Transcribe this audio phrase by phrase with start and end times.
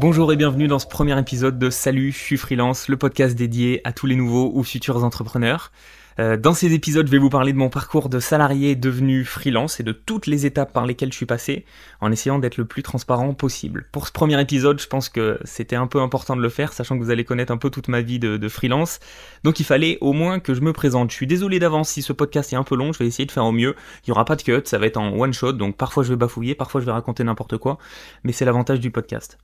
[0.00, 3.82] Bonjour et bienvenue dans ce premier épisode de Salut, je suis freelance, le podcast dédié
[3.84, 5.72] à tous les nouveaux ou futurs entrepreneurs.
[6.18, 9.78] Euh, dans ces épisodes, je vais vous parler de mon parcours de salarié devenu freelance
[9.78, 11.66] et de toutes les étapes par lesquelles je suis passé,
[12.00, 13.88] en essayant d'être le plus transparent possible.
[13.92, 16.98] Pour ce premier épisode, je pense que c'était un peu important de le faire, sachant
[16.98, 19.00] que vous allez connaître un peu toute ma vie de, freelance.
[19.44, 21.10] Donc il fallait au moins que je me présente.
[21.10, 23.32] Je suis désolé d'avance si ce podcast est un peu long, je vais essayer de
[23.32, 23.76] faire au mieux.
[23.98, 26.08] Il n'y aura pas de cut, ça va être en one shot, donc parfois je
[26.08, 27.76] vais bafouiller, parfois je vais raconter n'importe quoi,
[28.24, 29.38] mais c'est l'avantage du podcast.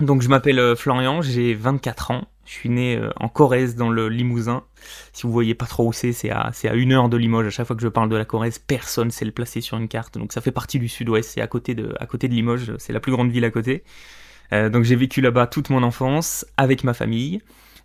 [0.00, 3.88] Donc je m'appelle euh, Florian, j'ai 24 ans, je suis né euh, en Corrèze dans
[3.88, 4.62] le Limousin.
[5.12, 7.46] Si vous voyez pas trop où c'est, c'est à, une heure de Limoges.
[7.46, 9.88] À chaque fois que je parle de la Corrèze, personne sait le placer sur une
[9.88, 10.18] carte.
[10.18, 12.92] Donc ça fait partie du sud-ouest, c'est à côté de, à côté de Limoges, c'est
[12.92, 13.84] la plus grande ville à côté.
[14.52, 17.40] Euh, donc j'ai vécu là-bas toute mon enfance avec ma famille.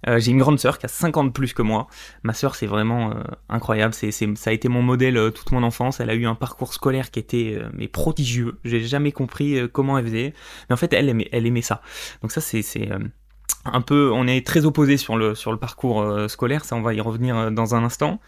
[0.08, 1.88] Euh, j'ai une grande sœur qui a 50 plus que moi.
[2.24, 3.94] Ma sœur, c'est vraiment euh, incroyable.
[3.94, 6.00] C'est, ça a été mon modèle euh, toute mon enfance.
[6.00, 8.58] Elle a eu un parcours scolaire qui était mais prodigieux.
[8.64, 10.34] J'ai jamais compris comment elle faisait.
[10.70, 11.82] Mais en fait, elle aimait, elle aimait ça.
[12.22, 12.90] Donc ça, c'est, c'est
[13.66, 14.12] un peu.
[14.12, 16.66] On est très opposés sur le, sur le parcours scolaire.
[16.66, 18.20] Ça, on va y revenir dans un instant.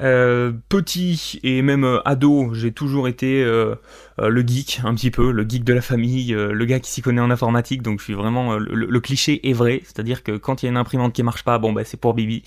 [0.00, 3.76] Euh, petit et même euh, ado, j'ai toujours été euh,
[4.18, 7.20] le geek, un petit peu, le geek de la famille, le gars qui s'y connaît
[7.20, 10.68] en informatique, donc je suis vraiment le, cliché est vrai, c'est-à-dire que quand il y
[10.68, 12.42] a une imprimante qui marche pas, bon bah c'est pour Bibi.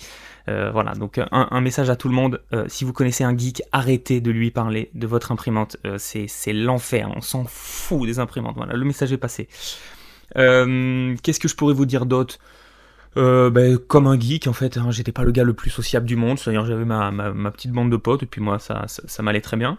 [0.46, 4.30] voilà, donc un, message à tout le monde, si vous connaissez un geek, arrêtez de
[4.30, 9.12] lui parler de votre imprimante, c'est l'enfer, on s'en fout des imprimantes, voilà, le message
[9.12, 9.48] est passé.
[10.34, 12.38] Qu'est-ce que je pourrais vous dire d'autre?
[13.18, 16.06] Euh, ben, comme un geek en fait, hein, j'étais pas le gars le plus sociable
[16.06, 19.22] du monde, c'est-à-dire j'avais ma, ma, petite bande de potes et puis moi ça, ça,
[19.22, 19.76] m'allait très bien.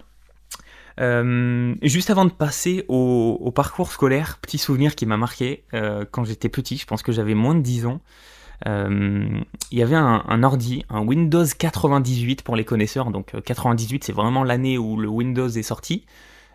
[0.99, 6.25] Euh, juste avant de passer au, parcours scolaire, petit souvenir qui m'a marqué euh, quand
[6.25, 8.01] j'étais petit, je pense que j'avais moins de 10 ans.
[8.65, 14.13] il y avait un, un, ordi, un Windows 98 pour les connaisseurs, donc 98 c'est
[14.13, 16.05] vraiment l'année où le Windows est sorti.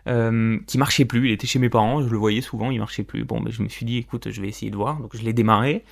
[0.07, 1.29] Euh, qui marchait plus.
[1.29, 3.23] Il était chez mes parents, je le voyais souvent, il marchait plus.
[3.23, 4.99] Bon, mais je me suis dit, écoute, je vais essayer de voir.
[4.99, 5.83] Donc je l'ai démarré.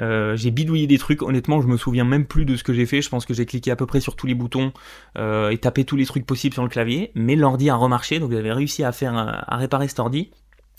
[0.00, 1.22] Euh, j'ai bidouillé des trucs.
[1.22, 3.02] Honnêtement, je me souviens même plus de ce que j'ai fait.
[3.02, 4.72] Je pense que j'ai cliqué à peu près sur tous les boutons
[5.18, 7.12] euh, et tapé tous les trucs possibles sur le clavier.
[7.14, 10.30] Mais l'ordi a remarché, donc j'avais réussi à faire à réparer cet ordi.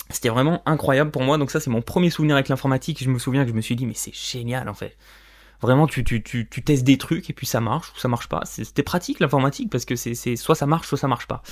[0.09, 1.37] C'était vraiment incroyable pour moi.
[1.37, 3.03] Donc ça, c'est mon premier souvenir avec l'informatique.
[3.03, 4.97] Je me souviens que je me suis dit, mais c'est génial en fait.
[5.61, 8.29] Vraiment, tu, tu, tu, tu, testes des trucs et puis ça marche ou ça marche
[8.29, 8.41] pas.
[8.45, 11.43] C'était pratique l'informatique parce que c'est soit ça marche, soit ça marche pas.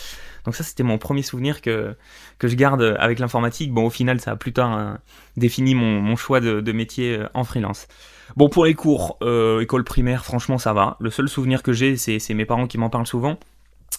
[0.45, 1.93] Donc ça, c'était mon premier souvenir que,
[2.39, 3.73] que je garde avec l'informatique.
[3.73, 4.99] Bon, au final, ça a plus tard hein,
[5.35, 7.87] défini mon, choix de, métier euh, en freelance.
[8.35, 10.97] Bon, pour les cours, euh, école primaire, franchement, ça va.
[10.99, 13.37] Le seul souvenir que j'ai, c'est mes parents qui m'en parlent souvent,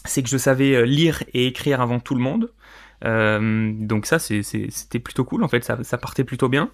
[0.05, 2.51] c'est que je savais euh, lire et écrire avant tout le monde.
[3.05, 6.69] Euh, donc ça, c'était plutôt cool, en fait, ça, ça partait plutôt bien.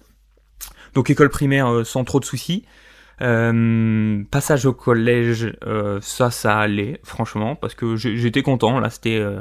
[0.94, 2.64] Donc école primaire sans trop de soucis.
[3.22, 8.78] Euh, passage au collège, euh, ça, ça allait, franchement, parce que j'étais content.
[8.78, 9.40] Là, c'était euh,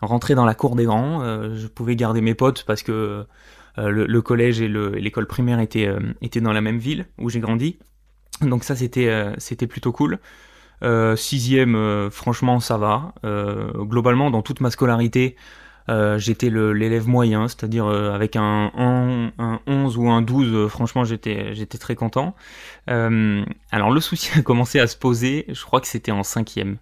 [0.00, 1.22] rentrer dans la cour des grands.
[1.54, 3.26] je pouvais garder mes potes parce que
[3.76, 5.90] le, collège et l'école primaire étaient,
[6.22, 7.78] étaient dans la même ville où j'ai grandi.
[8.42, 10.18] Donc ça, c'était c'était plutôt cool.
[11.16, 13.14] sixième, franchement, ça va.
[13.24, 15.36] globalement, dans toute ma scolarité,
[15.88, 21.04] euh, j'étais l'élève moyen, c'est-à-dire euh, avec un, un, 11 ou un 12, euh, franchement
[21.04, 22.34] j'étais très content.
[22.86, 26.78] alors le souci a commencé à se poser, je crois que c'était en cinquième.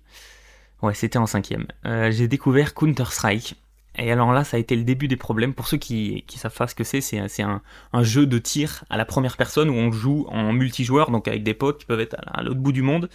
[0.82, 1.66] Ouais, c'était en cinquième.
[1.84, 3.56] J'ai découvert Counter-Strike.
[3.97, 5.54] Et alors là, ça a été le début des problèmes.
[5.54, 7.62] Pour ceux qui, qui savent pas ce que c'est, c'est un,
[8.03, 11.54] jeu de tir à la première personne où on joue en multijoueur, donc avec des
[11.54, 13.09] potes qui peuvent être à l'autre bout du monde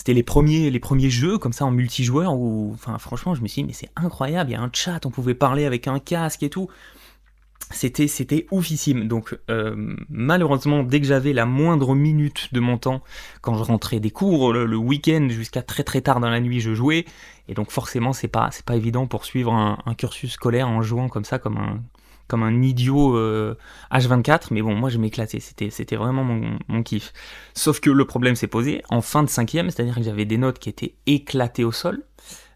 [0.00, 3.66] c'était les premiers, jeux comme ça en multijoueur où, enfin, franchement, je me suis dit,
[3.66, 6.48] mais c'est incroyable, il y a un chat, on pouvait parler avec un casque et
[6.48, 6.70] tout.
[7.70, 9.08] C'était, c'était oufissime.
[9.08, 13.02] Donc, euh, malheureusement, dès que j'avais la moindre minute de mon temps,
[13.42, 16.72] quand je rentrais des cours, le, week-end jusqu'à très très tard dans la nuit, je
[16.72, 17.04] jouais.
[17.48, 21.10] Et donc, forcément, c'est pas, c'est pas évident pour suivre un cursus scolaire en jouant
[21.10, 21.82] comme ça, comme un,
[22.30, 23.18] comme un idiot
[23.92, 27.12] H24, euh, mais bon, moi je m'éclatais, c'était, c'était vraiment mon, kiff.
[27.54, 30.58] Sauf que le problème s'est posé en fin de cinquième, c'est-à-dire que j'avais des notes
[30.58, 32.02] qui étaient éclatées au sol.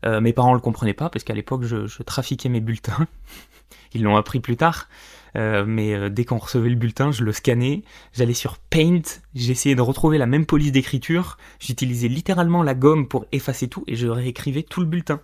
[0.06, 3.06] Euh, mes parents le comprenaient pas parce qu'à l'époque je trafiquais mes bulletins.
[3.94, 4.88] Ils l'ont appris plus tard.
[5.36, 7.82] Euh, mais euh, dès qu'on recevait le bulletin, je le scannais,
[8.12, 9.02] j'allais sur Paint,
[9.34, 13.96] j'essayais de retrouver la même police d'écriture, j'utilisais littéralement la gomme pour effacer tout et
[13.96, 15.20] je réécrivais tout le bulletin.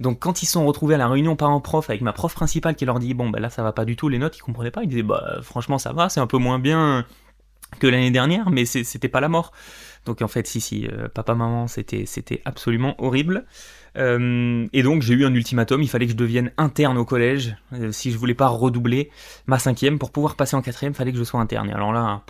[0.00, 2.98] Donc quand ils sont retrouvés à la réunion parents-prof avec ma prof principale qui leur
[2.98, 4.88] dit bon bah là ça va pas du tout les notes, ils comprenaient pas, ils
[4.88, 7.06] disaient bah franchement ça va, c'est un peu moins bien
[7.78, 9.52] que l'année dernière, mais c'était pas la mort.
[10.04, 13.46] Donc en fait si si, euh, papa maman c'était c'était absolument horrible.
[13.96, 17.56] Euh, et donc j'ai eu un ultimatum, il fallait que je devienne interne au collège,
[17.72, 19.10] euh, si je voulais pas redoubler
[19.46, 21.70] ma cinquième, pour pouvoir passer en quatrième, il fallait que je sois interne.
[21.70, 22.22] Et alors là,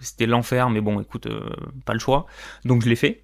[0.00, 1.48] c'était l'enfer, mais bon, écoute, euh,
[1.84, 2.26] pas le choix.
[2.64, 3.22] Donc je l'ai fait.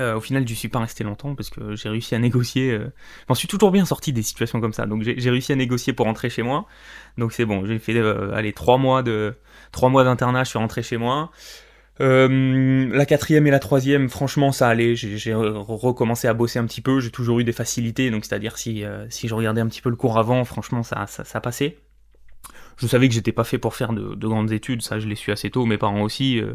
[0.00, 2.72] au final, je suis pas resté longtemps parce que j'ai réussi à négocier.
[2.78, 4.84] Je m'en suis toujours bien sorti des situations comme ça.
[4.84, 6.66] Donc j'ai réussi à négocier pour rentrer chez moi.
[7.16, 7.64] Donc c'est bon.
[7.64, 7.98] J'ai fait
[8.34, 9.34] allez trois mois de
[9.72, 10.44] trois mois d'internat.
[10.44, 11.30] Je suis rentré chez moi.
[12.00, 14.94] Euh, la quatrième et la troisième, franchement, ça allait.
[14.94, 17.00] J'ai recommencé à bosser un petit peu.
[17.00, 19.90] J'ai toujours eu des facilités, donc c'est-à-dire si, euh, si je regardais un petit peu
[19.90, 21.78] le cours avant, franchement, ça, ça, passait.
[22.76, 25.32] Je savais que j'étais pas fait pour faire de, grandes études, ça je l'ai su
[25.32, 25.64] assez tôt.
[25.66, 26.40] Mes parents aussi.
[26.40, 26.54] Euh,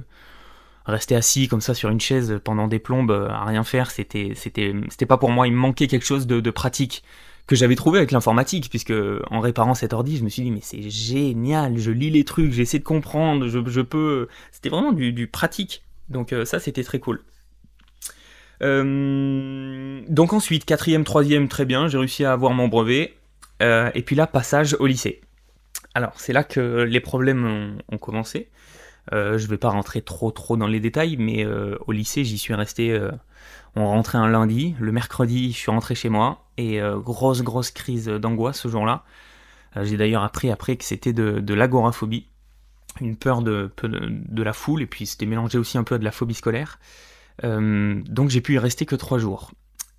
[0.86, 4.74] rester assis comme ça sur une chaise pendant des plombes à rien faire, c'était c'était
[4.90, 5.48] c'était pas pour moi.
[5.48, 7.04] Il me manquait quelque chose de, de pratique
[7.52, 8.94] que j'avais trouvé avec l'informatique, puisque
[9.30, 12.54] en réparant cet ordi, je me suis dit mais c'est génial, je lis les trucs,
[12.54, 14.30] j'essaie de comprendre, je, je peux.
[14.54, 15.84] C'était vraiment du, pratique.
[16.08, 17.22] Donc euh, ça c'était très cool.
[18.64, 23.16] Euh, donc ensuite, quatrième, troisième, très bien, j'ai réussi à avoir mon brevet.
[23.62, 25.20] Euh, et puis là, passage au lycée.
[25.94, 28.48] Alors c'est là que les problèmes ont, commencé.
[29.12, 33.00] Je vais pas rentrer trop trop dans les détails, mais au lycée j'y suis resté
[33.76, 37.72] on rentrait un lundi, le mercredi, je suis rentré chez moi, et euh, grosse, grosse
[37.72, 39.04] crise d'angoisse ce jour-là.
[39.78, 42.28] Euh, j'ai d'ailleurs appris après que c'était de, l'agoraphobie,
[43.00, 46.12] une peur de, de, la foule, et puis c'était mélangé aussi un peu de la
[46.12, 46.80] phobie scolaire.
[47.46, 49.52] Euh, donc j'ai pu y rester que trois jours.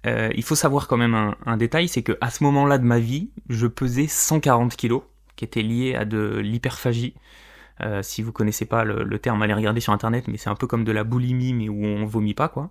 [0.04, 3.30] il faut savoir quand même un, détail, c'est que à ce moment-là de ma vie,
[3.48, 5.02] je pesais 140 kilos,
[5.36, 7.14] qui était lié à de l'hyperphagie.
[8.02, 10.84] Si vous connaissez pas le, terme, allez regarder sur internet, mais c'est un peu comme
[10.84, 12.70] de la boulimie, mais où on vomit pas, quoi.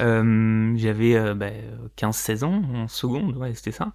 [0.00, 3.92] Euh, j'avais 15-16 euh, bah, ans en seconde, c'était ça.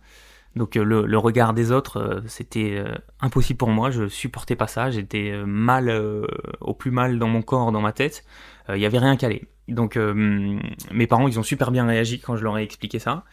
[0.55, 2.83] Donc euh, le, regard des autres, c'était
[3.21, 5.91] impossible pour moi, je supportais pas ça, j'étais mal,
[6.61, 8.23] au plus mal dans mon corps, dans ma tête,
[8.69, 9.47] il n'y avait rien calé.
[9.67, 13.23] Donc mes parents, ils ont super bien réagi quand je leur ai expliqué ça.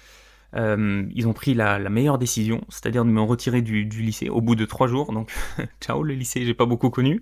[0.54, 4.64] Ils ont pris la, meilleure décision, c'est-à-dire de me retirer du, lycée au bout de
[4.64, 5.12] trois jours.
[5.12, 5.32] Donc
[5.80, 7.20] ciao le lycée, j'ai pas beaucoup connu.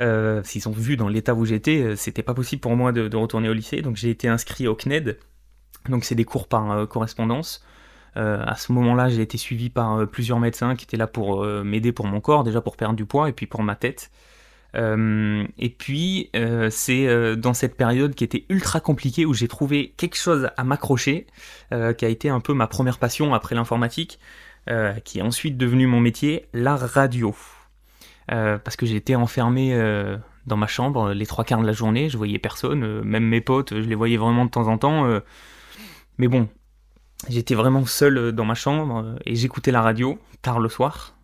[0.00, 3.16] Euh, s'ils ont vu dans l'état où j'étais, euh, c'était pas possible pour moi de,
[3.16, 5.18] retourner au lycée, donc j'ai été inscrit au CNED,
[5.88, 7.64] donc c'est des cours par euh, correspondance.
[8.14, 12.06] à ce moment-là, j'ai été suivi par plusieurs médecins qui étaient là pour m'aider pour
[12.06, 14.10] mon corps, déjà pour perdre du poids et puis pour ma tête.
[14.76, 16.30] Et puis,
[16.70, 21.26] c'est dans cette période qui était ultra compliquée où j'ai trouvé quelque chose à m'accrocher,
[21.70, 24.18] qui a été un peu ma première passion après l'informatique,
[25.04, 27.34] qui est ensuite devenu mon métier, la radio.
[28.32, 32.08] Euh, parce que j'étais enfermé euh, dans ma chambre les trois quarts de la journée,
[32.08, 35.06] je voyais personne, euh, même mes potes, je les voyais vraiment de temps en temps.
[36.18, 36.48] mais bon,
[37.28, 41.16] j'étais vraiment seul dans ma chambre et j'écoutais la radio tard le soir.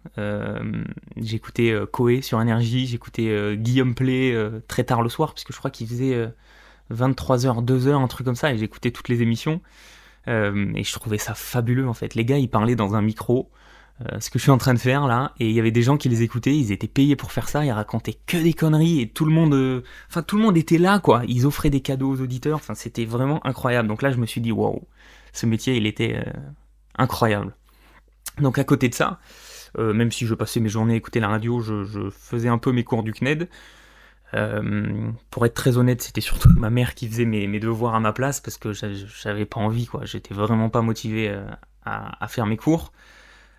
[1.17, 4.37] j'écoutais Koé sur Énergie, j'écoutais Guillaume Play
[4.69, 6.33] très tard le soir, puisque je crois qu'il faisait
[6.93, 9.61] 23h, 2h, un truc comme ça, et j'écoutais toutes les émissions.
[10.27, 12.15] et je trouvais ça fabuleux en fait.
[12.15, 13.51] Les gars, ils parlaient dans un micro.
[14.11, 15.83] Euh, ce que je suis en train de faire là, et il y avait des
[15.83, 19.01] gens qui les écoutaient, ils étaient payés pour faire ça, ils racontaient que des conneries,
[19.01, 21.83] et tout le monde, euh, enfin tout le monde était là quoi, ils offraient des
[21.83, 23.89] cadeaux aux auditeurs, c'était vraiment incroyable.
[23.89, 24.83] Donc là je me suis dit waouh,
[25.33, 26.33] ce métier il était euh,
[26.97, 27.55] incroyable.
[28.41, 29.21] Donc à côté de ça,
[29.79, 32.85] même si je passais mes journées à écouter la radio, je, faisais un peu mes
[32.85, 33.49] cours du CNED.
[35.31, 38.41] pour être très honnête, c'était surtout ma mère qui faisait mes, devoirs à ma place
[38.41, 40.05] parce que j'avais pas envie, quoi.
[40.05, 41.35] J'étais vraiment pas motivé
[41.85, 42.93] à, faire mes cours.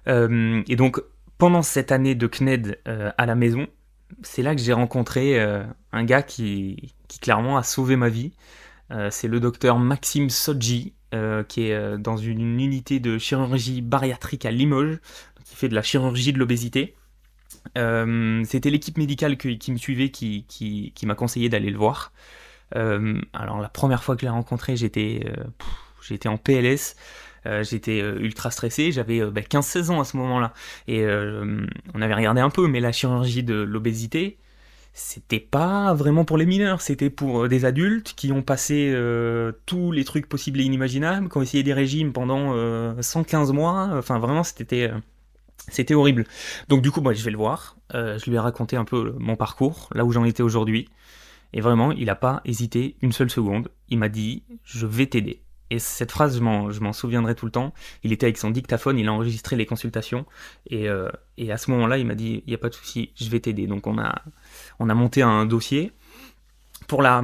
[0.07, 1.01] Euh, et donc,
[1.37, 3.67] pendant cette année de CNED euh, à la maison,
[4.21, 8.33] c'est là que j'ai rencontré euh, un gars qui, qui, clairement a sauvé ma vie.
[9.09, 10.93] c'est le docteur Maxime Sodji,
[11.47, 14.99] qui est dans une unité de chirurgie bariatrique à Limoges,
[15.45, 16.95] qui fait de la chirurgie de l'obésité.
[17.75, 22.11] C'était l'équipe médicale qui me suivait qui, qui, m'a conseillé d'aller le voir.
[22.73, 25.23] alors la première fois que je l'ai rencontré, j'étais
[26.27, 26.95] en PLS.
[27.45, 30.53] Euh, j'étais euh, ultra stressé, j'avais 15-16 bah, ans à ce moment-là.
[30.87, 34.37] Et euh, on avait regardé un peu, mais la chirurgie de l'obésité,
[34.93, 38.95] c'était pas vraiment pour les mineurs, c'était pour des adultes qui ont passé
[39.65, 42.53] tous les trucs possibles et inimaginables, qui ont essayé des régimes pendant
[43.01, 44.91] 115 mois, enfin vraiment c'était
[45.69, 46.25] c'était horrible.
[46.67, 49.35] Donc du coup, moi je vais le voir, je lui ai raconté un peu mon
[49.35, 50.89] parcours, là où j'en étais aujourd'hui,
[51.53, 55.42] et vraiment, il n'a pas hésité une seule seconde, il m'a dit, je vais t'aider.
[55.73, 56.39] Et cette phrase, je
[56.79, 57.73] m'en souviendrai tout le temps.
[58.03, 60.27] Il était avec son dictaphone, il a enregistré les consultations.
[60.69, 61.09] Et, euh,
[61.49, 63.65] à ce moment-là, il m'a dit, il n'y a pas de souci, je vais t'aider.
[63.65, 64.21] Donc on a,
[64.77, 65.91] on a monté un dossier.
[66.85, 67.23] Pour la,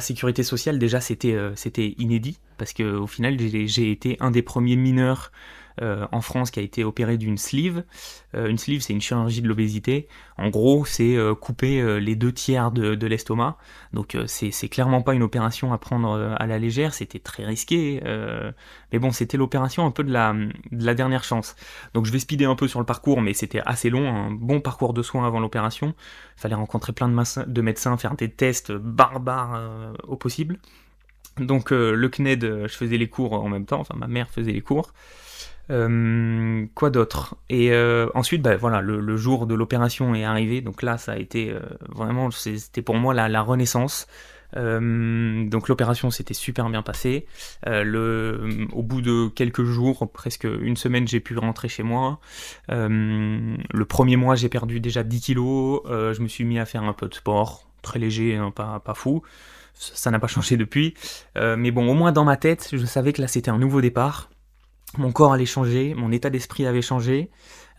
[0.00, 2.38] sécurité sociale, déjà, c'était euh, c'était inédit.
[2.56, 5.30] Parce qu'au final, j'ai été un des premiers mineurs
[5.80, 7.84] euh, en France qui a été opéré d'une sleeve.
[8.34, 10.08] Euh, une sleeve, c'est une chirurgie de l'obésité.
[10.36, 13.56] En gros, c'est euh, couper les deux tiers de, l'estomac.
[13.92, 18.00] Donc c'est clairement pas une opération à prendre à la légère, c'était très risqué.
[18.92, 21.56] mais bon, c'était l'opération un peu de la, de la dernière chance.
[21.94, 24.60] Donc je vais speeder un peu sur le parcours, mais c'était assez long, un bon
[24.60, 25.94] parcours de soins avant l'opération.
[26.36, 29.60] Il fallait rencontrer plein de médecins, faire des tests barbares
[30.04, 30.58] au possible.
[31.38, 34.62] Donc le CNED, je faisais les cours en même temps, enfin ma mère faisait les
[34.62, 34.92] cours.
[35.70, 37.36] Euh, quoi d'autre?
[37.48, 41.16] Et euh, ensuite, bah, voilà, le, jour de l'opération est arrivé, donc là, ça a
[41.16, 44.06] été euh, vraiment, c'était pour moi la, renaissance.
[44.54, 47.26] donc l'opération s'était super bien passée.
[47.66, 52.20] le, au bout de quelques jours, presque une semaine, j'ai pu rentrer chez moi.
[52.68, 55.82] le premier mois, j'ai perdu déjà 10 kilos.
[55.86, 58.94] je me suis mis à faire un peu de sport, très léger, hein, pas, pas
[58.94, 59.22] fou
[59.74, 60.94] ça n'a pas changé depuis.
[61.36, 64.31] mais bon, au moins dans ma tête, je savais que là c'était un nouveau départ
[64.98, 67.30] mon corps allait changer, mon état d'esprit avait changé.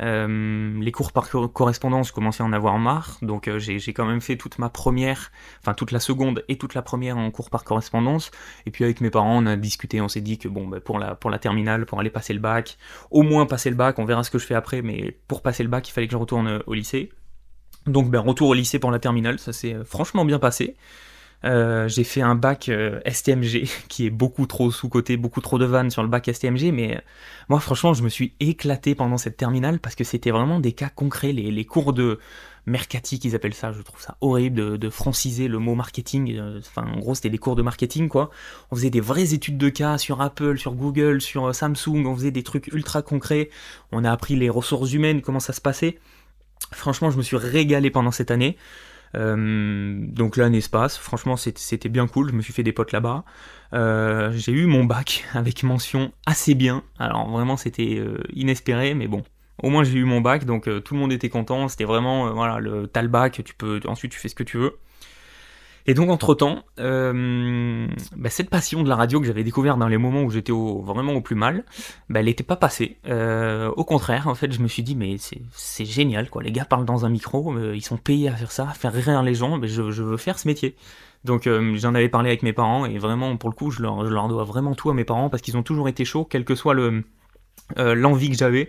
[0.02, 4.06] Euh, les cours par correspondance, je commençais à en avoir marre, donc euh, j'ai quand
[4.06, 7.50] même fait toute ma première, enfin toute la seconde et toute la première en cours
[7.50, 8.32] par correspondance.
[8.66, 10.98] Et puis avec mes parents, on a discuté, on s'est dit que bon, bah, pour
[10.98, 12.78] la pour la terminale, pour aller passer le bac,
[13.12, 15.64] au moins passer le bac, on verra ce que je fais après, mais pour passer
[15.64, 17.12] le bac, il fallait que je retourne euh, au lycée.
[17.86, 20.76] Donc ben retour au lycée pour la terminale, ça s'est franchement bien passé.
[21.46, 25.66] Euh, j'ai fait un bac euh, STMG qui est beaucoup trop sous-côté, beaucoup trop de
[25.66, 27.00] vannes sur le bac STMG, mais euh,
[27.50, 30.90] moi franchement je me suis éclaté pendant cette terminale parce que c'était vraiment des cas
[30.90, 32.20] concrets, les, cours de
[32.66, 36.40] mercati qu'ils appellent ça, je trouve ça horrible de, franciser le mot marketing,
[36.78, 38.30] en gros c'était des cours de marketing quoi,
[38.72, 42.32] on faisait des vraies études de cas sur Apple, sur Google, sur Samsung, on faisait
[42.32, 43.50] des trucs ultra concrets,
[43.92, 46.00] on a appris les ressources humaines, comment ça se passait,
[46.72, 48.56] franchement je me suis régalé pendant cette année,
[49.14, 53.24] donc là, un espace, franchement c'était bien cool, je me suis fait des potes là-bas.
[53.74, 59.08] Euh, j'ai eu mon bac avec mention assez bien, alors vraiment c'était euh, inespéré, mais
[59.08, 59.24] bon,
[59.62, 62.60] au moins j'ai eu mon bac, donc tout le monde était content, c'était vraiment, voilà,
[62.60, 64.78] le, t'as le bac, tu peux, ensuite tu fais ce que tu veux.
[65.86, 69.98] Et donc entre-temps, euh, bah, cette passion de la radio que j'avais découvert dans les
[69.98, 71.66] moments où j'étais vraiment au plus mal,
[72.10, 72.98] bah, elle n'était pas passée.
[73.08, 76.42] Euh, au contraire, en fait, je me suis dit, mais c'est génial, quoi.
[76.42, 78.94] Les gars parlent dans un micro, euh, ils sont payés à faire ça, à faire
[78.94, 80.76] rire les gens, mais je, veux faire ce métier.
[81.26, 84.44] Donc j'en avais parlé avec mes parents, et vraiment, pour le coup, je leur, dois
[84.44, 87.04] vraiment tout à mes parents, parce qu'ils ont toujours été chauds, quel que soit le
[87.78, 88.68] l'envie que j'avais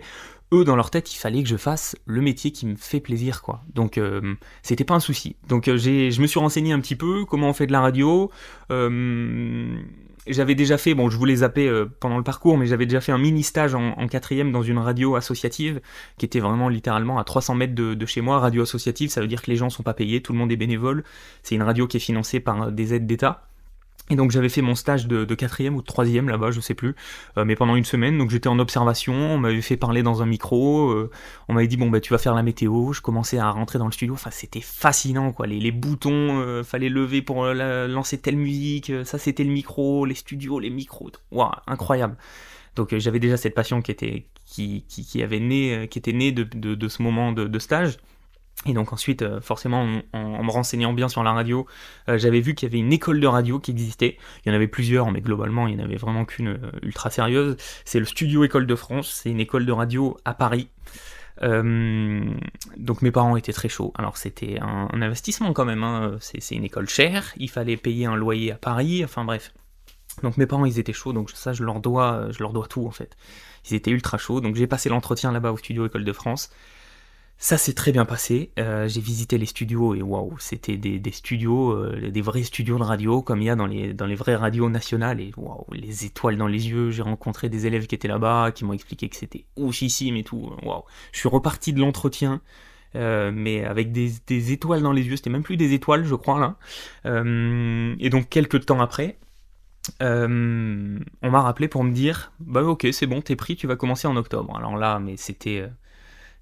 [0.53, 3.41] eux dans leur tête il fallait que je fasse le métier qui me fait plaisir
[3.41, 3.63] quoi.
[3.73, 5.35] Donc euh, c'était pas un souci.
[5.47, 7.81] Donc euh, j'ai je me suis renseigné un petit peu comment on fait de la
[7.81, 8.31] radio.
[8.71, 9.77] Euh,
[10.27, 13.19] j'avais déjà fait bon je voulais zapper pendant le parcours mais j'avais déjà fait un
[13.19, 15.81] mini stage en, quatrième dans une radio associative
[16.17, 18.39] qui était vraiment littéralement à 300 mètres de, de, chez moi.
[18.39, 20.57] Radio associative ça veut dire que les gens sont pas payés tout le monde est
[20.57, 21.03] bénévole.
[21.43, 23.47] C'est une radio qui est financée par des aides d'État
[24.09, 26.95] et donc j'avais fait mon stage de, quatrième ou de troisième là-bas, je sais plus,
[27.37, 28.17] euh, mais pendant une semaine.
[28.17, 31.09] Donc j'étais en observation, on m'avait fait parler dans un micro, euh,
[31.47, 32.93] on m'avait dit bon bah tu vas faire la météo.
[32.93, 35.47] Je commençais à rentrer dans le studio, enfin c'était fascinant quoi.
[35.47, 40.59] Les, boutons, euh, fallait lever pour lancer telle musique, ça c'était le micro, les studios,
[40.59, 42.15] les micros, waouh incroyable.
[42.75, 46.43] Donc j'avais déjà cette passion qui était qui, qui, avait né, qui était née de,
[46.43, 47.97] de, ce moment de stage.
[48.65, 51.67] Et donc ensuite, euh, forcément, en, me renseignant bien sur la radio,
[52.09, 54.17] euh, j'avais vu qu'il y avait une école de radio qui existait.
[54.43, 57.11] Il y en avait plusieurs, mais globalement, il n'y en avait vraiment qu'une euh, ultra
[57.11, 57.57] sérieuse.
[57.85, 59.19] C'est le Studio École de France.
[59.21, 60.69] C'est une école de radio à Paris.
[61.41, 63.93] donc mes parents étaient très chauds.
[63.97, 65.83] Alors c'était un, investissement quand même.
[65.83, 66.15] Hein.
[66.19, 67.33] C'est une école chère.
[67.37, 69.03] Il fallait payer un loyer à Paris.
[69.03, 69.53] Enfin bref.
[70.23, 71.13] Donc mes parents ils étaient chauds.
[71.13, 73.15] Donc ça je leur dois, je leur dois tout en fait.
[73.69, 74.41] Ils étaient ultra chauds.
[74.41, 76.49] Donc j'ai passé l'entretien là-bas au Studio École de France.
[77.37, 78.51] Ça s'est très bien passé.
[78.59, 82.83] Euh, j'ai visité les studios et waouh, c'était des, studios, euh, des vrais studios de
[82.83, 85.19] radio comme il y a dans les, vraies radios nationales.
[85.19, 86.91] Et waouh, les étoiles dans les yeux.
[86.91, 90.49] J'ai rencontré des élèves qui étaient là-bas, qui m'ont expliqué que c'était oufissime et tout.
[90.63, 92.41] Waouh, je suis reparti de l'entretien.
[92.95, 96.15] Euh, mais avec des, des, étoiles dans les yeux, c'était même plus des étoiles, je
[96.15, 96.55] crois là.
[97.03, 99.17] et donc quelques temps après,
[99.99, 104.07] on m'a rappelé pour me dire, bah ok, c'est bon, t'es pris, tu vas commencer
[104.07, 104.55] en octobre.
[104.55, 105.65] Alors là, mais c'était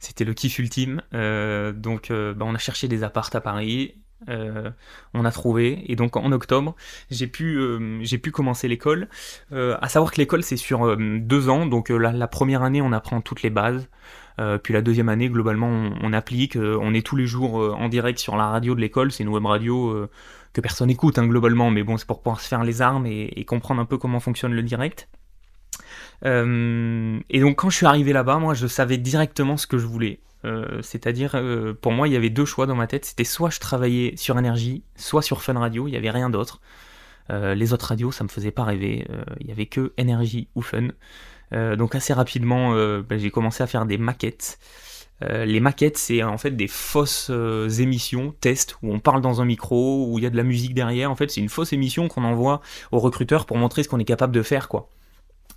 [0.03, 1.01] c'était le kiff ultime.
[1.13, 3.95] Euh, donc euh, bah, on a cherché des appartes à Paris.
[4.29, 4.69] Euh,
[5.13, 5.83] on a trouvé.
[5.91, 6.75] Et donc en octobre
[7.09, 9.07] j'ai pu commencer l'école.
[9.51, 11.65] À savoir que l'école c'est sur deux ans.
[11.65, 13.87] Donc la, première année on apprend toutes les bases.
[14.63, 18.35] Puis la deuxième année globalement on, applique on est tous les jours en direct sur
[18.35, 19.11] la radio de l'école.
[19.11, 20.07] C'est une web radio
[20.53, 21.69] que personne écoute hein, globalement.
[21.69, 24.53] Mais bon c'est pour pouvoir se faire les armes et comprendre un peu comment fonctionne
[24.53, 25.09] le direct
[26.21, 30.19] et donc quand je suis arrivé là-bas, moi je savais directement ce que je voulais.
[30.45, 33.05] Euh, c'est-à-dire, euh, pour moi, il y avait deux choix dans ma tête.
[33.05, 35.87] C'était soit je travaillais sur énergie, soit sur Fun Radio.
[35.87, 36.61] Il n'y avait rien d'autre.
[37.29, 39.07] les autres radios, ça me faisait pas rêver.
[39.39, 40.89] Il y avait que énergie ou Fun.
[41.51, 44.59] donc assez rapidement, ben, j'ai commencé à faire des maquettes.
[45.21, 47.31] les maquettes, c'est en fait des fausses
[47.79, 50.73] émissions, tests, où on parle dans un micro, où il y a de la musique
[50.73, 51.09] derrière.
[51.09, 54.05] En fait, c'est une fausse émission qu'on envoie aux recruteurs pour montrer ce qu'on est
[54.05, 54.89] capable de faire, quoi.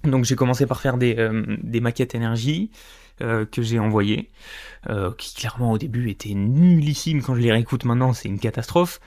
[0.07, 2.71] Donc j'ai commencé par faire des, euh, maquettes énergie.
[3.19, 4.31] que j'ai envoyé,
[5.17, 7.23] qui clairement au début était nullissime.
[7.23, 9.01] Quand je les réécoute maintenant, c'est une catastrophe.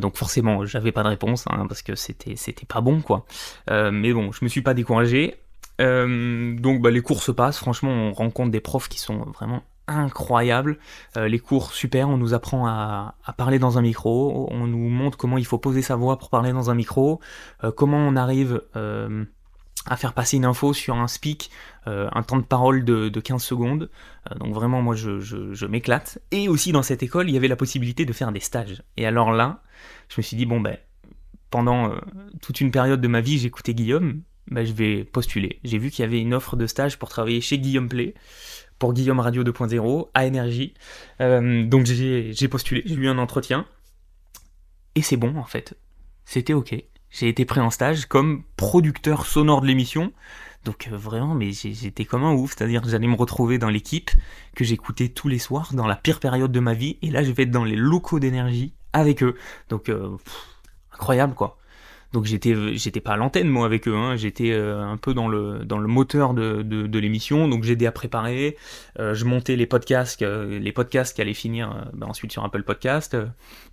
[0.00, 3.24] donc forcément, j'avais pas de réponse hein, parce que c'était c'était pas bon quoi.
[3.70, 5.36] mais bon, je me suis pas découragé.
[5.78, 7.56] donc bah, les cours se passent.
[7.56, 10.78] Franchement, on rencontre des profs qui sont vraiment incroyable.
[11.16, 15.16] Euh, les cours super, on nous apprend à, parler dans un micro, on nous montre
[15.18, 17.20] comment il faut poser sa voix pour parler dans un micro,
[17.64, 19.24] euh, comment on arrive euh,
[19.88, 21.50] à faire passer une info sur un speak,
[21.86, 23.90] un temps de parole de, 15 secondes.
[24.38, 26.18] donc vraiment, moi, je, m'éclate.
[26.30, 28.82] Et aussi dans cette école, il y avait la possibilité de faire des stages.
[28.96, 29.62] Et alors là,
[30.08, 30.76] je me suis dit, bon ben,
[31.50, 31.92] pendant
[32.42, 35.60] toute une période de ma vie, j'écoutais Guillaume, ben, je vais postuler.
[35.64, 38.14] J'ai vu qu'il y avait une offre de stage pour travailler chez Guillaume Play
[38.78, 40.74] pour Guillaume Radio 2.0 à Énergie.
[41.20, 43.66] Euh, donc j'ai postulé, j'ai eu un entretien.
[44.94, 45.76] Et c'est bon en fait.
[46.24, 46.74] C'était ok.
[47.10, 50.12] J'ai été pris en stage comme producteur sonore de l'émission.
[50.64, 52.54] Donc euh, vraiment, mais j'étais comme un ouf.
[52.56, 54.10] C'est-à-dire j'allais me retrouver dans l'équipe
[54.54, 56.98] que j'écoutais tous les soirs dans la pire période de ma vie.
[57.02, 59.36] Et là, je vais être dans les locaux d'énergie avec eux.
[59.68, 60.16] Donc euh,
[60.92, 61.57] incroyable quoi.
[62.12, 64.16] Donc j'étais j'étais pas à l'antenne moi avec eux, hein.
[64.16, 68.56] j'étais euh, un peu dans le moteur de, l'émission, donc j'aidais à préparer,
[68.98, 72.62] euh, je montais les podcasts euh, les podcasts qui allaient finir bah, ensuite sur Apple
[72.62, 73.16] Podcast.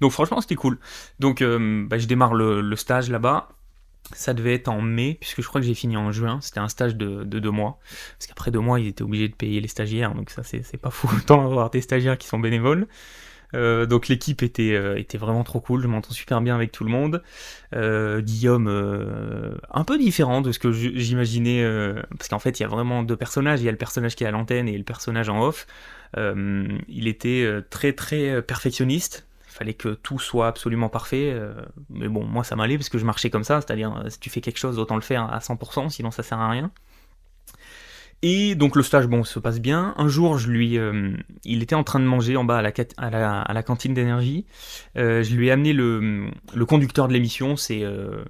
[0.02, 0.80] donc franchement c'était cool.
[1.20, 3.50] Donc bah, je démarre le, stage là-bas.
[4.14, 6.40] Ça devait être en mai, puisque je crois que j'ai fini en juin.
[6.40, 7.80] C'était un stage de, de, deux mois.
[8.20, 10.14] Parce qu'après deux mois, ils étaient obligés de payer les stagiaires.
[10.14, 11.10] Donc ça, c'est pas fou.
[11.18, 12.86] Autant avoir des stagiaires qui sont bénévoles.
[13.56, 16.84] Euh, donc l'équipe était, euh, était vraiment trop cool, je m'entends super bien avec tout
[16.84, 17.24] le monde.
[17.74, 18.68] Euh, Guillaume,
[19.72, 21.66] un peu différent de ce que j'imaginais,
[22.18, 24.24] parce qu'en fait il y a vraiment deux personnages, il y a le personnage qui
[24.24, 25.68] est à l'antenne et le personnage en off.
[26.16, 31.38] il était très très perfectionniste, il fallait que tout soit absolument parfait,
[31.90, 34.42] mais bon moi ça m'allait parce que je marchais comme ça, c'est-à-dire si tu fais
[34.42, 36.72] quelque chose autant le faire à 100%, sinon ça sert à rien.
[38.28, 39.94] Et donc le stage, bon, se passe bien.
[39.98, 41.12] Un jour, je lui, euh,
[41.44, 44.48] il était en train de manger en bas à la, cantine d'énergie.
[44.98, 47.56] Euh, je lui ai amené le, le conducteur de l'émission.
[47.56, 48.26] C'est, euh,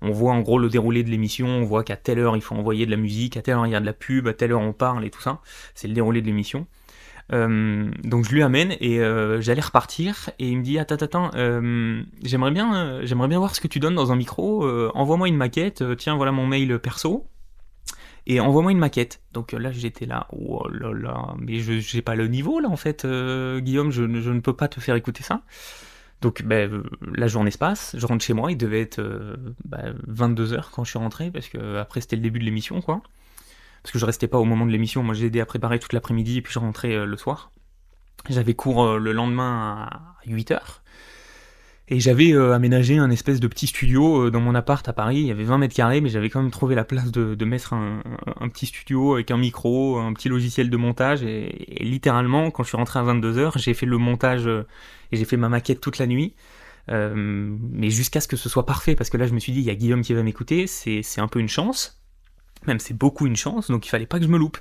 [0.00, 1.46] on voit en gros le déroulé de l'émission.
[1.46, 3.72] On voit qu'à telle heure il faut envoyer de la musique, à telle heure il
[3.72, 5.40] y a de la pub, à telle heure on parle et tout ça.
[5.74, 6.66] C'est le déroulé de l'émission.
[7.30, 8.96] donc je lui amène et
[9.40, 11.30] j'allais repartir et il me dit attends attends
[12.22, 15.82] j'aimerais bien j'aimerais bien voir ce que tu donnes dans un micro envoie-moi une maquette
[15.96, 17.26] tiens voilà mon mail perso
[18.26, 19.20] et envoie-moi une maquette.
[19.32, 22.76] Donc là, j'étais là, oh là là, mais je j'ai pas le niveau là en
[22.76, 25.42] fait, euh, Guillaume, je, ne peux pas te faire écouter ça.
[26.20, 26.82] Donc ben, euh,
[27.14, 30.84] la journée se passe, je rentre chez moi, il devait être 22h euh, ben, quand
[30.84, 33.02] je suis rentré, parce que après c'était le début de l'émission quoi.
[33.82, 35.92] Parce que je restais pas au moment de l'émission, moi j'ai aidé à préparer toute
[35.92, 37.50] l'après-midi et puis je rentrais le soir.
[38.30, 40.80] J'avais cours le lendemain à 8h.
[41.88, 45.18] Et j'avais euh, aménagé un espèce de petit studio euh, dans mon appart à Paris.
[45.18, 47.74] Il y avait 20 mètres carrés, mais j'avais quand même trouvé la place de, mettre
[47.74, 48.02] un,
[48.40, 51.22] un, petit studio avec un micro, un petit logiciel de montage.
[51.22, 54.66] Et, littéralement, quand je suis rentré à 22h, j'ai fait le montage euh,
[55.12, 56.34] et j'ai fait ma maquette toute la nuit.
[56.88, 59.66] mais jusqu'à ce que ce soit parfait, parce que là je me suis dit, il
[59.66, 62.00] y a Guillaume qui va m'écouter, c'est un peu une chance.
[62.66, 64.58] Même c'est beaucoup une chance, donc il fallait pas que je me loupe.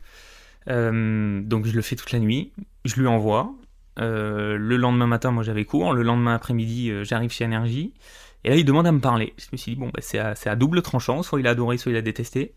[0.67, 2.51] donc je le fais toute la nuit,
[2.85, 3.53] je lui envoie,
[3.99, 5.93] euh, le lendemain matin, moi j'avais cours.
[5.93, 7.93] Le lendemain après-midi, euh, j'arrive chez Énergie.
[8.43, 9.33] Et là, il demande à me parler.
[9.37, 11.23] Je me suis dit, bon, bah, c'est à, double tranchant.
[11.23, 12.53] Soit il a adoré, soit il a détesté.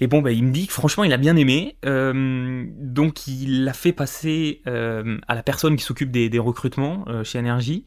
[0.00, 1.76] Et bon, bah, il me dit que franchement, il a bien aimé.
[1.84, 7.86] Euh, donc, il l'a fait passer à la personne qui s'occupe des, recrutements chez Énergie,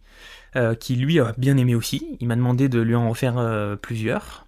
[0.79, 2.17] qui lui a bien aimé aussi.
[2.21, 4.47] Il m'a demandé de lui en refaire plusieurs.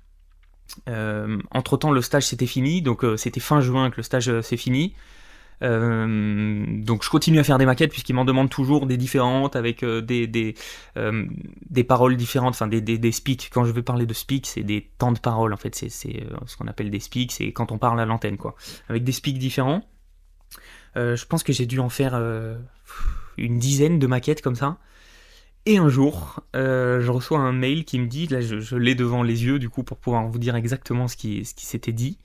[0.88, 2.82] entre temps, le stage s'était fini.
[2.82, 4.94] Donc, c'était fin juin que le stage s'est fini.
[5.62, 9.84] Euh, donc je continue à faire des maquettes puisqu'ils m'en demandent toujours des différentes avec
[9.84, 10.56] euh, des, des,
[10.98, 11.26] euh,
[11.70, 13.50] des, paroles différentes, enfin des, des, des, speaks.
[13.54, 16.58] Quand je vais parler de speak, c'est des temps de parole en fait, c'est ce
[16.58, 18.56] qu'on appelle des speaks, c'est quand on parle à l'antenne quoi,
[18.88, 19.84] avec des speaks différents.
[20.96, 22.16] je pense que j'ai dû en faire
[23.38, 24.78] une dizaine de maquettes comme ça.
[25.66, 29.24] Et un jour, je reçois un mail qui me dit, là je, je l'ai devant
[29.24, 32.18] les yeux du coup pour pouvoir vous dire exactement ce qui, ce qui s'était dit.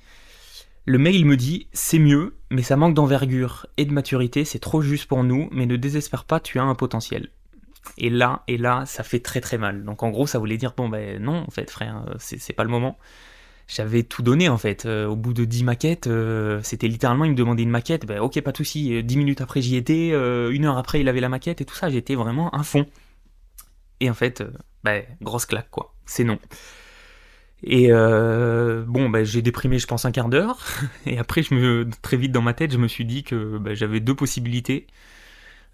[0.86, 4.82] Le mail me dit c'est mieux, mais ça manque d'envergure et de maturité, c'est trop
[4.82, 7.30] juste pour nous, mais ne désespère pas, tu as un potentiel.
[7.96, 9.84] Et là, et là, ça fait très très mal.
[9.84, 12.64] Donc en gros, ça voulait dire bon ben non, en fait, frère, euh, c'est pas
[12.64, 12.98] le moment.
[13.66, 14.84] J'avais tout donné en fait.
[14.84, 18.04] Euh, au bout de 10 maquettes, euh, c'était littéralement, il me demandait une maquette.
[18.04, 19.02] Ben ok, pas de souci.
[19.02, 20.10] 10 minutes après, j'y étais.
[20.10, 21.88] une heure après, il avait la maquette et tout ça.
[21.88, 22.86] J'étais vraiment à fond.
[24.00, 24.42] Et en fait,
[24.82, 25.94] ben, grosse claque quoi.
[26.04, 26.38] C'est non.
[27.66, 30.58] Et euh, bon, bah, j'ai déprimé, je pense, un quart d'heure.
[31.06, 33.74] Et après, je me, très vite dans ma tête, je me suis dit que bah,
[33.74, 34.86] j'avais deux possibilités.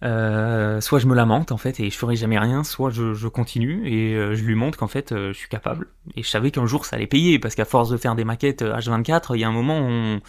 [0.03, 3.87] Euh, soit je me lamente en fait et je ferai jamais rien, soit je, continue
[3.87, 5.89] et euh, je lui montre qu'en fait je suis capable.
[6.17, 8.63] Et je savais qu'un jour ça allait payer parce qu'à force de faire des maquettes
[8.63, 10.21] H24, il y a un moment on,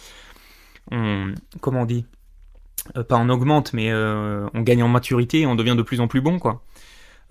[0.90, 2.04] on comment on dit
[3.08, 6.20] pas en augmente, mais on gagne en maturité et on devient de plus en plus
[6.20, 6.62] bon, quoi.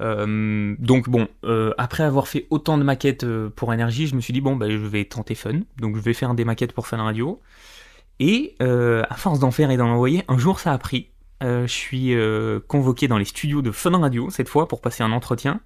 [0.02, 1.28] Donc bon,
[1.78, 4.78] après avoir fait autant de maquettes pour énergie, je me suis dit bon, bah, je
[4.78, 7.40] vais tenter Fun, donc je vais faire des maquettes pour Fun Radio.
[8.20, 11.10] Et à force d'en faire et d'en envoyer, un jour ça a pris.
[11.42, 12.16] je suis
[12.68, 15.62] convoqué dans les studios de Fun Radio cette fois pour passer un entretien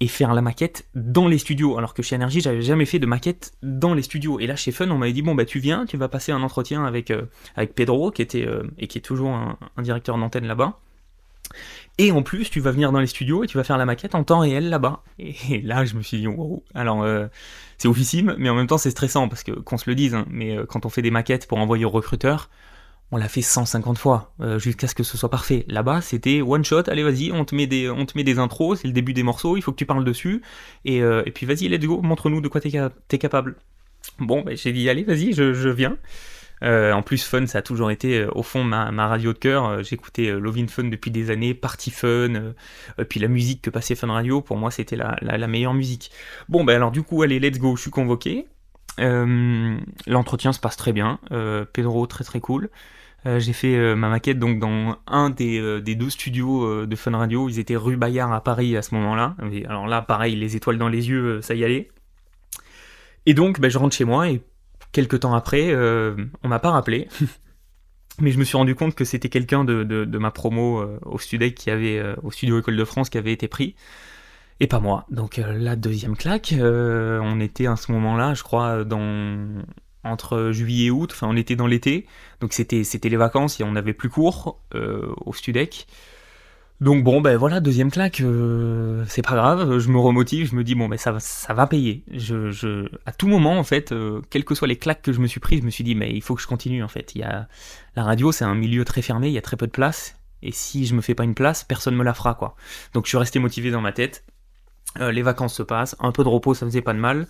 [0.00, 1.78] et faire la maquette dans les studios.
[1.78, 4.38] Alors que chez Energy, j'avais jamais fait de maquette dans les studios.
[4.40, 6.42] Et là, chez Fun, on m'avait dit bon bah tu viens, tu vas passer un
[6.42, 7.22] entretien avec euh,
[7.74, 10.78] Pedro, qui était euh, et qui est toujours un, directeur d'antenne là-bas.
[11.98, 14.14] Et en plus, tu vas venir dans les studios et tu vas faire la maquette
[14.14, 15.02] en temps réel là-bas.
[15.18, 16.62] Et, là, je me suis dit, wow.
[16.74, 17.26] Alors, euh,
[17.78, 20.26] c'est officime, mais en même temps, c'est stressant parce que, qu'on se le dise, hein,
[20.30, 22.50] mais quand on fait des maquettes pour envoyer aux recruteurs,
[23.12, 25.64] on l'a fait 150 fois euh, jusqu'à ce que ce soit parfait.
[25.68, 29.22] Là-bas, c'était one shot, allez vas-y, on te met des, intros, c'est le début des
[29.22, 30.42] morceaux, il faut que tu parles dessus,
[30.84, 32.72] et, euh, puis vas-y, let's go, montre-nous de quoi t'es,
[33.12, 33.56] es capable.
[34.18, 35.96] Bon, ben, j'ai dit, allez, vas-y, je, viens.
[36.62, 39.82] Euh, en plus, Fun, ça a toujours été au fond ma, radio de cœur.
[39.82, 42.54] J'écoutais Lovin Fun depuis des années, Party Fun,
[43.08, 46.10] puis la musique que passait Fun Radio, pour moi, c'était la, la, meilleure musique.
[46.48, 48.46] Bon, ben alors du coup, allez, let's go, je suis convoqué.
[48.98, 51.18] L'entretien se passe très bien.
[51.72, 52.70] Pedro, très très cool.
[53.26, 56.96] Euh, j'ai fait euh, ma maquette donc dans un des, euh, des deux studios de
[56.96, 57.48] Fun Radio.
[57.48, 59.34] Ils étaient rue Bayard à Paris à ce moment-là.
[59.68, 61.88] Alors là, pareil, les étoiles dans les yeux, ça y allait.
[63.24, 64.42] Et donc, ben, je rentre chez moi et
[64.96, 67.08] quelques temps après, on m'a pas rappelé.
[68.18, 71.54] Mais je me suis rendu compte que c'était quelqu'un de, de, ma promo au Studec
[71.54, 73.76] qui avait, au Studio École de France qui avait été pris.
[74.58, 75.04] Et pas moi.
[75.10, 79.62] Donc la deuxième claque, on était à ce moment-là, je crois, dans
[80.06, 82.06] entre juillet et août, enfin on était dans l'été,
[82.40, 85.86] donc c'était c'était les vacances et on avait plus cours euh, au Studec.
[86.80, 90.62] Donc bon ben voilà deuxième claque, euh, c'est pas grave, je me remotive, je me
[90.62, 92.04] dis bon ben ça ça va payer.
[92.12, 95.20] Je, je à tout moment en fait, euh, quelles que soient les claques que je
[95.20, 97.14] me suis pris, je me suis dit mais il faut que je continue en fait.
[97.14, 100.18] Il la radio c'est un milieu très fermé, il y a très peu de place
[100.42, 102.56] et si je me fais pas une place, personne me la fera quoi.
[102.92, 104.24] Donc je suis resté motivé dans ma tête.
[105.00, 107.26] les vacances se passent, un peu de repos ça faisait pas de mal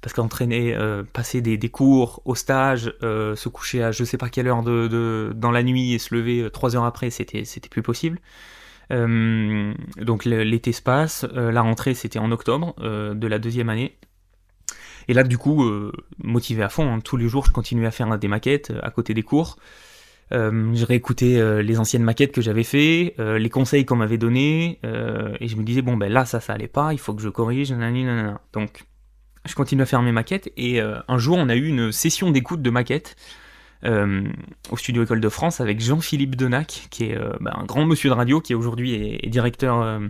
[0.00, 4.28] parce qu'entraîner, euh, passer des, cours au stage, euh, se coucher à je sais pas
[4.28, 8.20] quelle heure dans la nuit et se lever euh, trois heures après, c'était plus possible.
[8.90, 13.96] Donc l'été se passe, la rentrée c'était en octobre de la deuxième année.
[15.08, 15.64] Et là du coup,
[16.22, 19.14] motivé à fond, hein, tous les jours je continuais à faire des maquettes à côté
[19.14, 19.56] des cours.
[20.32, 25.48] Euh, je réécoutais les anciennes maquettes que j'avais fait, les conseils qu'on m'avait donnés, et
[25.48, 27.72] je me disais bon ben là ça ça allait pas, il faut que je corrige,
[27.72, 28.40] nanana.
[28.52, 28.84] Donc
[29.46, 32.30] je continue à faire mes maquettes et euh, un jour on a eu une session
[32.30, 33.16] d'écoute de maquettes
[33.84, 34.28] euh,
[34.70, 38.10] au studio École de France avec Jean-Philippe Denac, qui est euh, bah, un grand monsieur
[38.10, 40.00] de radio qui aujourd'hui est, directeur,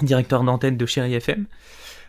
[0.00, 1.46] directeur d'antenne de Chéri FM.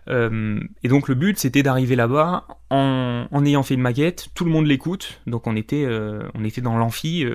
[0.07, 4.51] et donc le but c'était d'arriver là-bas en, en, ayant fait une maquette, tout le
[4.51, 5.87] monde l'écoute, donc on était,
[6.33, 7.25] on était dans l'amphi,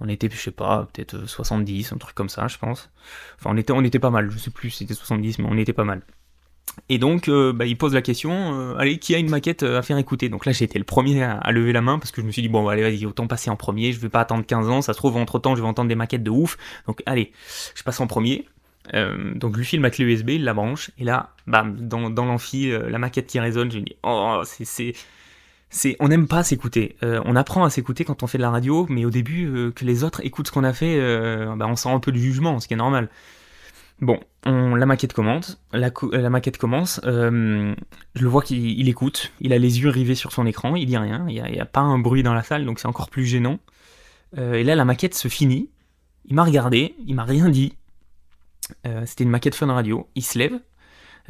[0.00, 2.90] on était, je sais pas, peut-être 70, un truc comme ça, je pense.
[3.38, 5.56] Enfin, on était, on était pas mal, je sais plus si c'était 70, mais on
[5.56, 6.02] était pas mal.
[6.88, 9.78] Et donc, euh, bah, il pose la question, euh, allez, qui a une maquette euh,
[9.78, 10.28] à faire écouter?
[10.28, 12.42] Donc là, j'ai été le premier à, lever la main parce que je me suis
[12.42, 14.82] dit, bon, bah, allez, vas-y, autant passer en premier, je vais pas attendre 15 ans,
[14.82, 16.58] ça se trouve, entre-temps, je vais entendre des maquettes de ouf.
[16.86, 17.32] Donc, allez,
[17.74, 18.46] je passe en premier.
[19.34, 22.70] donc, lui file ma clé USB, il la branche, et là, bam, dans, dans l'amphi,
[22.70, 24.94] la maquette qui résonne, je me dis, oh, c'est...
[25.70, 26.96] c'est on n'aime pas s'écouter.
[27.02, 30.04] on apprend à s'écouter quand on fait de la radio, mais au début, que les
[30.04, 30.98] autres écoutent ce qu'on a fait,
[31.56, 33.08] bah, on sent un peu du jugement, ce qui est normal.
[34.00, 35.90] Bon, la maquette commence, la,
[36.30, 37.74] maquette commence, euh,
[38.14, 40.96] je le vois qu'il écoute, il a les yeux rivés sur son écran, il dit
[40.96, 43.58] rien, il n'y a, pas un bruit dans la salle, donc c'est encore plus gênant.
[44.36, 45.70] Euh, et là, la maquette se finit,
[46.26, 47.76] il m'a regardé, il m'a rien dit.
[48.86, 50.58] Euh, c'était une maquette fun radio, il se lève,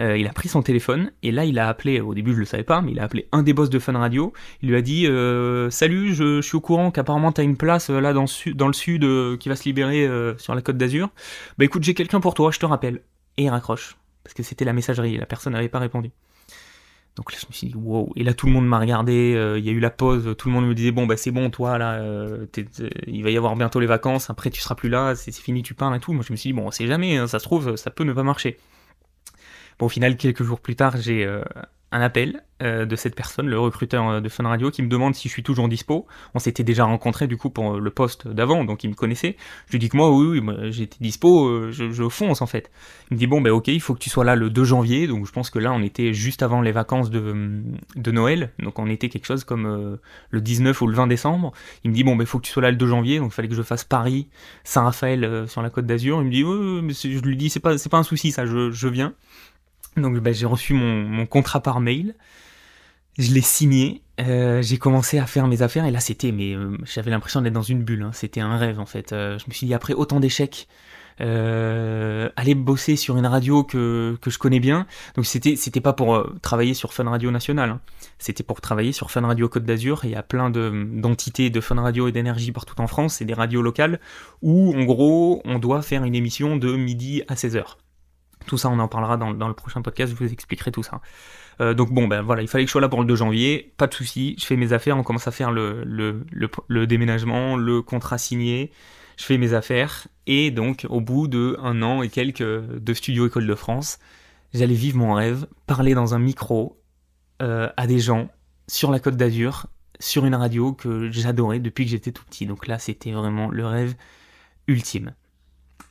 [0.01, 2.45] euh, il a pris son téléphone et là il a appelé, au début je le
[2.45, 4.33] savais pas, mais il a appelé un des boss de Fun Radio.
[4.63, 7.91] Il lui a dit euh, Salut, je, suis au courant qu'apparemment tu as une place
[7.91, 11.11] euh, là dans, le sud qui va se libérer sur la côte d'Azur.
[11.59, 13.03] Bah écoute, j'ai quelqu'un pour toi, je te rappelle.
[13.37, 13.97] Et il raccroche.
[14.23, 16.11] Parce que c'était la messagerie, la personne n'avait pas répondu.
[17.17, 18.13] Donc là, je me suis dit, wow.
[18.17, 20.55] Et là, tout le monde m'a regardé, il y a eu la pause, tout le
[20.55, 22.03] monde me disait, bon, bah c'est bon, toi, là,
[23.07, 25.75] il va y avoir bientôt les vacances, après tu seras plus là, c'est fini, tu
[25.75, 26.13] pars et tout.
[26.13, 28.05] Moi, je me suis dit, bon, on sait jamais, hein, ça se trouve, ça peut
[28.05, 28.57] ne pas marcher.
[29.79, 31.43] Bon, au final, quelques jours plus tard, j'ai euh,
[31.91, 35.15] un appel euh, de cette personne, le recruteur euh, de Fun Radio, qui me demande
[35.15, 36.07] si je suis toujours dispo.
[36.35, 39.37] On s'était déjà rencontré du coup pour le poste d'avant, donc il me connaissait.
[39.67, 42.71] Je lui dis que moi, oui, j'étais dispo, je, fonce en fait.
[43.11, 45.09] Il me dit bon, ben ok, il faut que tu sois là le 2 janvier,
[45.09, 47.63] donc je pense que là, on était juste avant les vacances de,
[47.97, 49.99] de Noël, donc on était quelque chose comme
[50.31, 51.53] le 19 ou le 20 décembre.
[51.83, 53.33] Il me dit bon, ben il faut que tu sois là le 2 janvier, donc
[53.33, 54.29] il fallait que je fasse Paris,
[54.63, 56.21] Saint-Raphaël sur la côte d'Azur.
[56.21, 58.71] Il me dit oui, mais je lui dis c'est pas, pas un souci, ça, je,
[58.71, 59.15] je viens.
[59.97, 62.15] Donc bah, j'ai reçu mon, contrat par mail.
[63.17, 66.77] Je l'ai signé, euh, j'ai commencé à faire mes affaires et là c'était, mais euh,
[66.85, 68.03] j'avais l'impression d'être dans une bulle.
[68.03, 68.11] Hein.
[68.13, 69.13] C'était un rêve en fait.
[69.13, 70.67] Euh, je me suis dit après autant d'échecs,
[71.21, 74.89] aller bosser sur une radio que, que je connais bien.
[75.15, 77.71] Donc c'était c'était pas pour travailler sur Fun Radio National.
[77.71, 77.81] Hein.
[78.19, 80.01] C'était pour travailler sur Fun Radio Côte d'Azur.
[80.03, 83.15] Il y a plein de d'entités de Fun Radio et d'énergie partout en France.
[83.19, 84.01] C'est des radios locales
[84.43, 87.77] où en gros on doit faire une émission de midi à 16h.
[88.47, 90.13] Tout ça on en parlera dans, dans le prochain podcast.
[90.13, 91.01] Je vous expliquerai tout ça.
[91.61, 93.73] Euh, donc bon, ben voilà, il fallait que je sois là pour le 2 janvier,
[93.77, 96.25] pas de souci, je fais mes affaires, on commence à faire le, le,
[96.67, 98.73] le, déménagement, le contrat signé,
[99.17, 103.27] je fais mes affaires, et donc au bout de un an et quelques de Studio
[103.29, 103.99] École de France,
[104.53, 106.81] j'allais vivre mon rêve, parler dans un micro
[107.43, 108.29] euh, à des gens
[108.67, 109.67] sur la côte d'Azur,
[110.01, 112.47] sur une radio que j'adorais depuis que j'étais tout petit.
[112.47, 113.95] Donc là, c'était vraiment le rêve
[114.67, 115.15] ultime.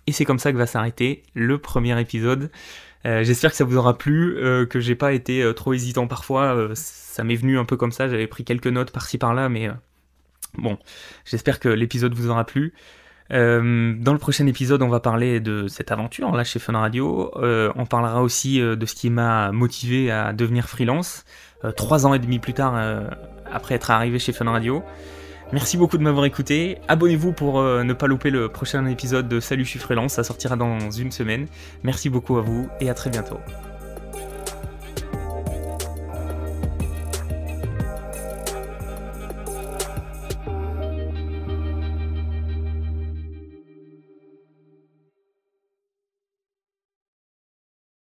[0.07, 2.49] Et c'est comme ça que va s'arrêter le premier épisode
[3.05, 6.07] euh, j'espère que ça vous aura plu, euh, que j'ai pas été euh, trop hésitant
[6.07, 6.69] parfois.
[6.73, 9.69] ça m'est venu un peu comme ça, j'avais pris quelques notes par-ci par-là, mais
[10.57, 10.77] bon,
[11.25, 12.73] j'espère que l'épisode vous aura plu.
[13.29, 17.31] dans le prochain épisode, on va parler de cette aventure là chez Fun Radio.
[17.35, 21.25] on parlera aussi de ce qui m'a motivé à devenir freelance
[21.75, 22.75] trois ans et demi plus tard
[23.51, 24.83] après être arrivé chez Fun Radio.
[25.53, 26.79] Merci beaucoup de m'avoir écouté.
[26.87, 30.13] Abonnez-vous pour euh, ne pas louper le prochain épisode de Salut, je suis freelance.
[30.13, 31.45] Ça sortira dans une semaine.
[31.83, 33.37] Merci beaucoup à vous et à très bientôt.